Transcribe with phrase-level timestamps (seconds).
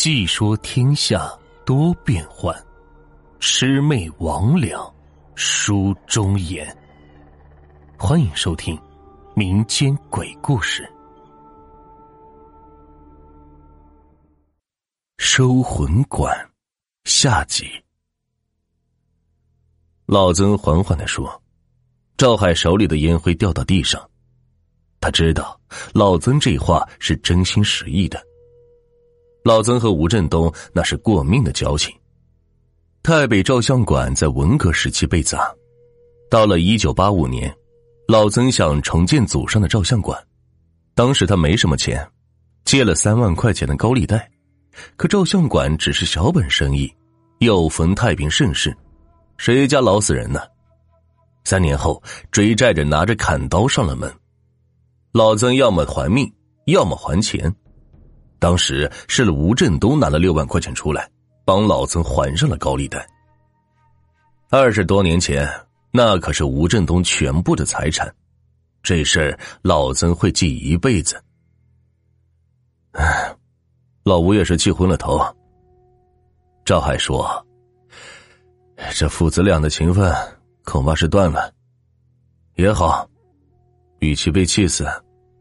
[0.00, 1.28] 细说天下
[1.66, 2.56] 多变幻，
[3.40, 4.94] 魑魅魍魉
[5.34, 6.64] 书中言。
[7.98, 8.80] 欢迎收听
[9.34, 10.84] 民间鬼故事
[15.16, 16.32] 《收魂馆》
[17.10, 17.66] 下集。
[20.06, 21.42] 老曾缓缓的说
[22.16, 24.08] ：“赵海手里的烟灰掉到地上，
[25.00, 25.60] 他知道
[25.92, 28.24] 老曾这话是真心实意的。”
[29.48, 31.90] 老曾和吴振东那是过命的交情。
[33.02, 35.50] 太北照相馆在文革时期被砸，
[36.28, 37.50] 到了一九八五年，
[38.08, 40.22] 老曾想重建祖上的照相馆，
[40.94, 42.06] 当时他没什么钱，
[42.66, 44.30] 借了三万块钱的高利贷，
[44.98, 46.94] 可照相馆只是小本生意，
[47.38, 48.76] 又逢太平盛世，
[49.38, 50.42] 谁家老死人呢？
[51.44, 54.12] 三年后，追债者拿着砍刀上了门，
[55.12, 56.30] 老曾要么还命，
[56.66, 57.50] 要么还钱。
[58.38, 61.10] 当时是吴振东拿了六万块钱出来，
[61.44, 63.06] 帮老曾还上了高利贷。
[64.50, 65.48] 二十多年前，
[65.90, 68.14] 那可是吴振东全部的财产，
[68.82, 71.22] 这事儿老曾会记一辈子。
[72.92, 73.34] 唉，
[74.04, 75.20] 老吴也是气昏了头。
[76.64, 77.46] 赵海说
[78.94, 80.14] ：“这父子俩的情分
[80.64, 81.52] 恐怕是断了。
[82.54, 83.08] 也好，
[83.98, 84.86] 与其被气死，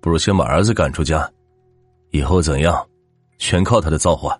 [0.00, 1.30] 不如先把儿子赶出家。”
[2.14, 2.88] 以后怎样，
[3.38, 4.38] 全靠他的造化。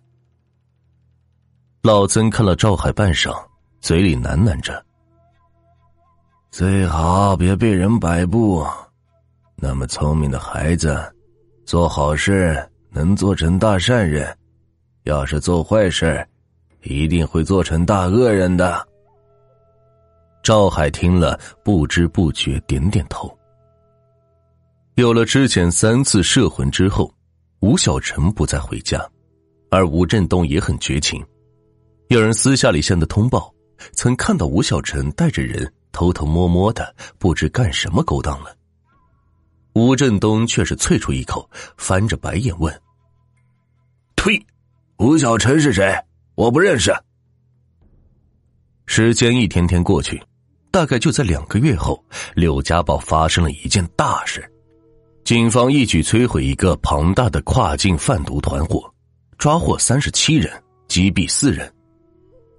[1.82, 3.36] 老曾看了赵海半晌，
[3.80, 4.80] 嘴里喃喃着
[6.52, 8.64] ：“最好别被人摆布。
[9.56, 10.96] 那么聪明的孩子，
[11.66, 14.32] 做好事能做成大善人；
[15.02, 16.24] 要是做坏事，
[16.82, 18.86] 一定会做成大恶人的。”
[20.44, 23.36] 赵海听了，不知不觉点点头。
[24.94, 27.12] 有了之前三次摄魂之后。
[27.64, 29.02] 吴小晨不再回家，
[29.70, 31.24] 而吴振东也很绝情。
[32.08, 33.50] 有人私下里向他通报，
[33.94, 38.54] 曾看到吴小晨带着人偷偷摸摸的，不知干什么勾当了。
[39.72, 41.48] 吴振东却是啐出一口，
[41.78, 42.82] 翻着白眼问
[44.14, 44.46] ：“呸！
[44.98, 45.98] 吴小晨是谁？
[46.34, 46.94] 我不认识。”
[48.84, 50.22] 时间一天天过去，
[50.70, 52.04] 大概就在两个月后，
[52.34, 54.46] 柳家堡发生了一件大事。
[55.24, 58.84] 警方一举摧毁一个庞大的跨境贩毒团伙，
[59.38, 60.52] 抓获三十七人，
[60.86, 61.72] 击毙四人。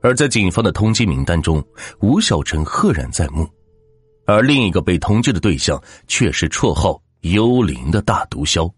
[0.02, 1.64] 而在警方的通缉名单中，
[2.00, 3.48] 吴小晨赫然在目，
[4.26, 8.72] 而另一个被通缉的对象却是绰号“幽灵”的大毒枭。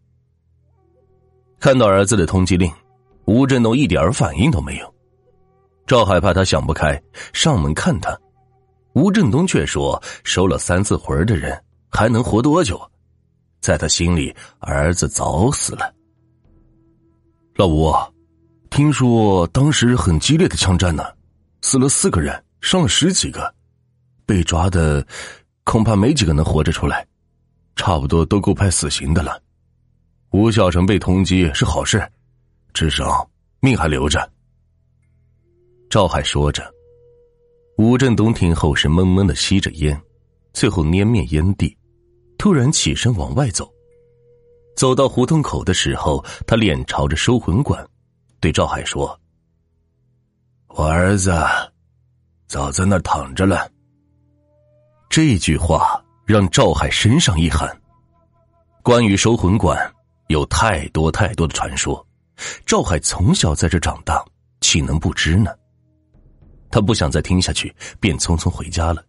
[1.58, 2.70] 看到儿子的通缉令，
[3.24, 4.96] 吴振东一点反应都没有。
[5.86, 8.20] 赵海怕他想不开，上门看他，
[8.96, 11.58] 吴振东却说：“收了三次魂的人
[11.90, 12.78] 还能活多久？”
[13.68, 15.94] 在他心里，儿子早死了。
[17.56, 17.94] 老吴，
[18.70, 21.04] 听说当时很激烈的枪战呢，
[21.62, 23.54] 死了四个人，伤了十几个，
[24.26, 25.06] 被抓的
[25.66, 27.06] 恐怕没几个能活着出来，
[27.76, 29.38] 差不多都够判死刑的了。
[30.32, 32.02] 吴小成被通缉是好事，
[32.74, 33.30] 至少
[33.60, 34.32] 命还留着。
[35.90, 36.74] 赵海说着，
[37.78, 40.02] 吴振东听后是闷闷的吸着烟，
[40.54, 41.78] 最后捏灭烟蒂。
[42.38, 43.68] 突然起身往外走，
[44.76, 47.86] 走到胡同口的时候，他脸朝着收魂馆，
[48.40, 49.20] 对赵海说
[50.70, 51.34] ：“我儿子
[52.48, 53.70] 早在那儿躺着了。”
[55.10, 57.68] 这句话让赵海身上一寒。
[58.84, 59.78] 关于收魂馆，
[60.28, 62.06] 有太多太多的传说，
[62.66, 64.24] 赵海从小在这长大，
[64.62, 65.52] 岂能不知呢？
[66.70, 69.04] 他不想再听下去，便匆匆回家了。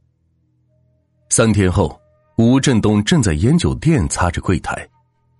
[1.28, 2.00] 三天后。
[2.38, 4.88] 吴振东正在烟酒店擦着柜台，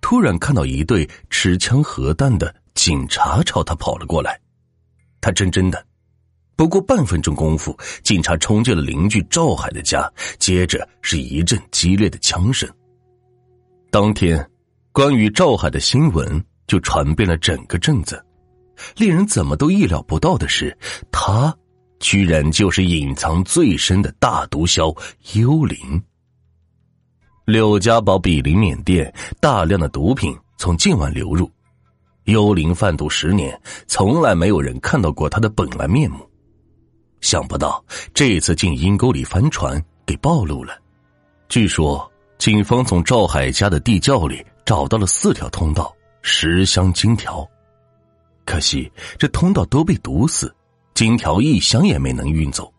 [0.01, 4.37] 突然看到一队持枪核弹的警察朝他跑了过来。
[5.21, 5.81] 他真真的，
[6.57, 7.73] 不过半分钟功夫，
[8.03, 12.69] 警察冲进了邻居赵海的家，接着是一阵激烈的枪声。
[13.89, 14.45] 当天，
[14.91, 18.21] 关于赵海的新闻就传遍了整个镇子。
[18.97, 20.77] 令人怎么都意料不到的是，
[21.13, 21.55] 他
[22.01, 24.93] 居然就是隐藏最深的大毒枭
[25.35, 26.03] 幽灵。
[27.49, 29.11] 柳家堡毗邻缅甸，
[29.41, 31.49] 大量的毒品从境外流入。
[32.25, 36.17] 幽灵贩毒十年，从来没有人看到过他的本来面目。
[37.21, 40.77] 想不到这次进阴沟里翻船，给暴露了。
[41.47, 42.07] 据说
[42.37, 45.91] 警方从赵海家的地窖里找到了四条通道，
[46.21, 47.43] 十箱金条。
[48.45, 50.55] 可惜这通道都被堵死，
[50.93, 52.71] 金条一箱也没能运走。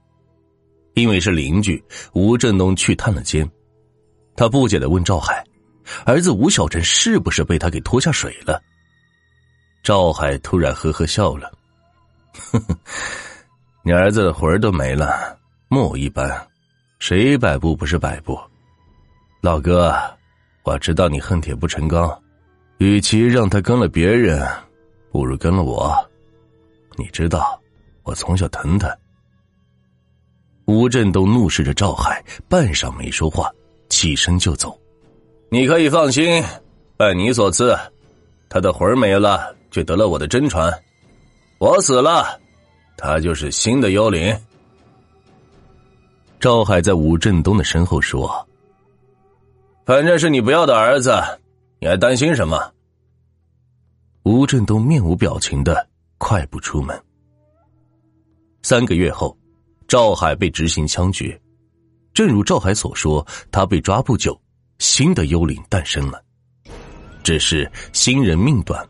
[0.95, 1.83] 因为是邻居，
[2.13, 3.51] 吴振东去探了监。
[4.37, 5.45] 他不解的问赵海
[6.07, 8.63] ：“儿子吴小晨是不是被他给拖下水了？”
[9.83, 11.53] 赵海突然呵呵笑了
[12.53, 12.77] ：“呵呵，
[13.83, 15.39] 你儿子的魂儿都没了，
[15.69, 16.31] 木偶一般，
[16.99, 18.39] 谁摆布不是摆布？
[19.41, 19.95] 老哥，
[20.65, 22.23] 我知道你恨铁不成钢，
[22.79, 24.47] 与其让他跟了别人，
[25.11, 25.97] 不如跟了我。
[26.97, 27.61] 你知道，
[28.03, 28.95] 我从小疼他。”
[30.67, 33.51] 吴振东怒视着赵海，半晌没说话，
[33.91, 34.75] 起身就走。
[35.51, 36.43] 你可以放心，
[36.97, 37.77] 拜你所赐，
[38.49, 40.73] 他的魂没了，却得了我的真传。
[41.59, 42.41] 我死了，
[42.97, 44.35] 他就是新的幽灵。
[46.39, 48.49] 赵海在吴振东的身后说
[49.85, 51.13] ：“反正是你不要的儿子，
[51.81, 52.73] 你还担心什么？”
[54.25, 56.99] 吴振东面无表情的快步出门。
[58.63, 59.37] 三个月后。
[59.89, 61.37] 赵海被执行枪决，
[62.13, 64.39] 正如赵海所说，他被抓不久，
[64.79, 66.23] 新的幽灵诞生了。
[67.23, 68.87] 只是新人命短，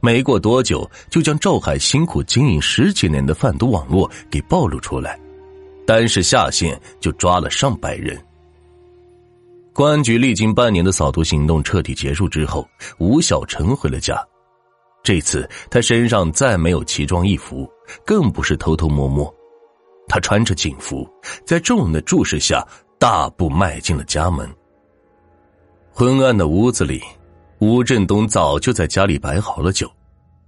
[0.00, 5.18] 没过多久就将赵海辛苦经营十几年的贩毒网络给暴露出来，
[5.86, 8.22] 单是下线就抓了上百人。
[9.72, 12.68] 公安局历经半年的扫毒行动彻底结束之后，
[12.98, 14.16] 吴小成回了家。
[15.02, 17.68] 这次他身上再没有奇装异服，
[18.06, 19.34] 更不是偷偷摸摸。
[20.08, 21.08] 他穿着警服，
[21.44, 22.66] 在众人的注视下，
[22.98, 24.48] 大步迈进了家门。
[25.92, 27.02] 昏暗的屋子里，
[27.58, 29.90] 吴振东早就在家里摆好了酒，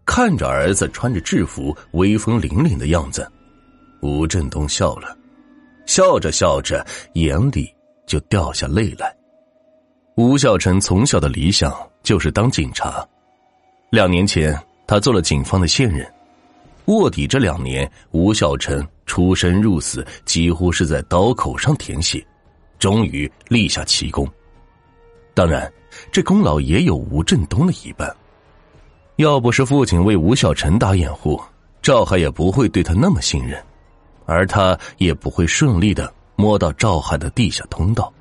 [0.05, 3.31] 看着儿子穿着制服、威风凛凛的样子，
[4.03, 5.17] 吴振东笑了，
[5.87, 7.73] 笑着笑着，眼里
[8.07, 9.15] 就掉下泪来。
[10.17, 13.07] 吴小成从小的理想就是当警察，
[13.91, 16.11] 两年前他做了警方的线人。
[16.87, 22.25] 卧底这两年，吴小成出生入死，几乎是在刀口上舔血，
[22.79, 24.29] 终于立下奇功。
[25.33, 25.73] 当然，
[26.13, 28.15] 这功劳也有吴振东的一半。
[29.17, 31.41] 要不是父亲为吴小成打掩护，
[31.81, 33.63] 赵海也不会对他那么信任，
[34.27, 38.13] 而他也不会顺利的摸到赵海的地下通道。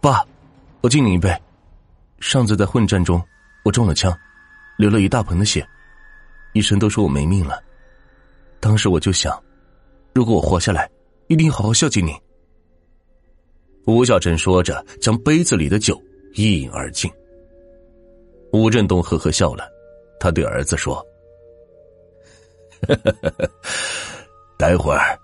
[0.00, 0.24] 爸，
[0.80, 1.30] 我敬你一杯。
[2.20, 3.22] 上次在混战中，
[3.64, 4.16] 我中了枪，
[4.78, 5.66] 流了一大盆的血。
[6.54, 7.62] 医生都说我没命了，
[8.60, 9.40] 当时我就想，
[10.14, 10.90] 如果我活下来，
[11.28, 12.12] 一定好好孝敬你。
[13.86, 16.00] 吴小成说着，将杯子里的酒
[16.34, 17.10] 一饮而尽。
[18.52, 19.70] 吴振东呵呵笑了，
[20.18, 21.04] 他对儿子说
[24.58, 25.18] ：“待会儿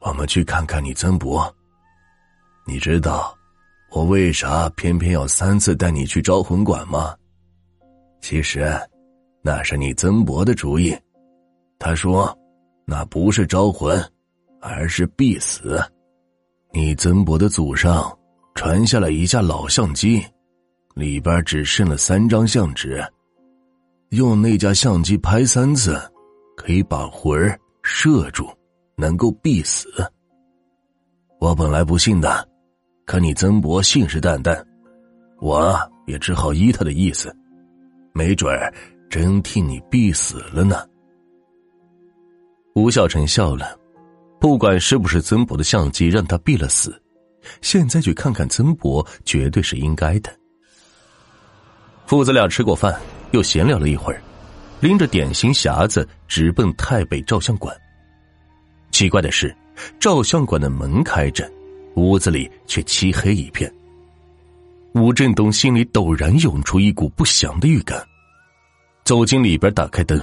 [0.00, 1.54] 我们去看看你曾伯。
[2.66, 3.36] 你知道
[3.90, 7.14] 我为啥偏偏要三次带你去招魂馆吗？
[8.20, 8.72] 其实……”
[9.42, 10.94] 那是你曾伯的主意，
[11.78, 12.38] 他说
[12.90, 14.04] ：“那不是招魂，
[14.60, 15.80] 而是必死。”
[16.74, 18.12] 你曾伯的祖上
[18.52, 20.20] 传下了一架老相机，
[20.94, 23.00] 里边只剩了三张相纸，
[24.08, 25.96] 用那架相机拍三次，
[26.56, 28.50] 可以把魂儿摄住，
[28.96, 29.88] 能够必死。
[31.38, 32.48] 我本来不信的，
[33.06, 34.60] 可你曾伯信誓旦旦，
[35.40, 35.78] 我
[36.08, 37.32] 也只好依他的意思，
[38.12, 38.74] 没准儿。
[39.08, 40.86] 真替你必死了呢。
[42.74, 43.76] 吴孝成笑了，
[44.40, 47.00] 不管是不是曾伯的相机让他毙了死，
[47.62, 50.30] 现在去看看曾伯绝对是应该的。
[52.06, 52.98] 父子俩吃过饭，
[53.32, 54.22] 又闲聊了一会儿，
[54.80, 57.76] 拎着点心匣子直奔太北照相馆。
[58.90, 59.54] 奇怪的是，
[59.98, 61.50] 照相馆的门开着，
[61.96, 63.72] 屋子里却漆黑一片。
[64.94, 68.04] 吴振东心里陡然涌出一股不祥的预感。
[69.04, 70.20] 走进里边，打开灯，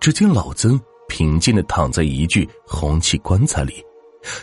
[0.00, 3.84] 只见老曾平静的躺在一具红漆棺材里，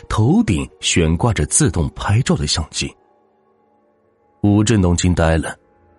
[0.08, 2.94] 头顶悬挂着自动拍照的相机。
[4.42, 5.56] 吴振东惊呆了，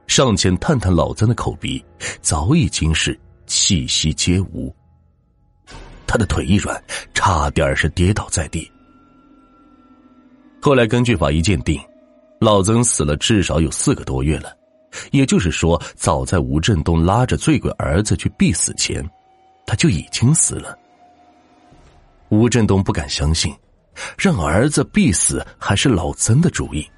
[0.08, 1.84] 上前探探老曾的口鼻，
[2.22, 4.74] 早已经是气息皆无。
[6.08, 6.82] 他的腿一软，
[7.14, 8.72] 差点是跌倒在地。
[10.62, 11.80] 后来根据法医鉴定，
[12.40, 14.56] 老曾死了至少有四个多月了。
[15.12, 19.04] 也就是说，早在吴振东拉着醉鬼儿子去必死前，
[19.66, 20.78] 他就已经死了。
[22.30, 23.56] 吴振东不敢相信，
[24.18, 26.90] 让儿子必死还是老曾的主意，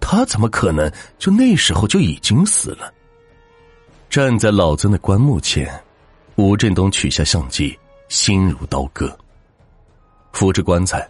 [0.00, 2.92] 他怎么可能就那时候就已经死了？
[4.08, 5.72] 站在老曾的棺木前，
[6.36, 7.78] 吴振东取下相机，
[8.08, 9.16] 心如刀割。
[10.32, 11.06] 扶着棺材，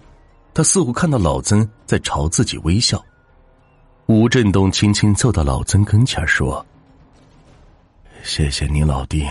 [0.52, 3.02] 他似乎看到老曾在朝自己微笑。
[4.06, 6.64] 吴振东轻轻凑到老曾跟前说
[8.24, 9.24] ：“谢谢你老弟，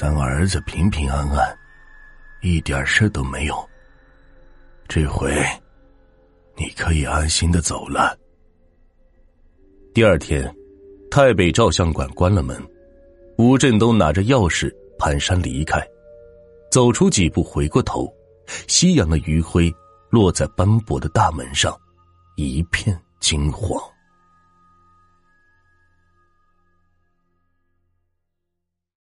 [0.00, 1.58] 咱儿子平平安安，
[2.40, 3.68] 一点事都没有。
[4.88, 5.30] 这回
[6.56, 8.18] 你可以安心的走了。”
[9.92, 10.50] 第二天，
[11.10, 12.58] 太北照相馆关了门，
[13.36, 15.86] 吴振东拿着钥匙蹒跚离开，
[16.70, 18.10] 走出几步，回过头，
[18.68, 19.70] 夕阳的余晖
[20.08, 21.78] 落在斑驳的大门上，
[22.36, 23.78] 一片金黄。